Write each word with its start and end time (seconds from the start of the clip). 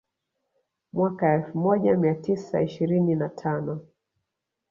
Mwaka 0.93 1.33
elfu 1.33 1.57
moja 1.57 1.97
mia 1.97 2.15
tisa 2.15 2.61
ishirini 2.61 3.15
na 3.15 3.29
tano 3.29 3.81